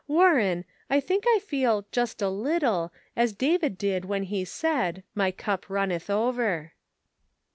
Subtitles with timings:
[0.07, 5.29] Warren, I think I feel just a little as David did when he said,' My
[5.29, 6.73] cup runneth over.'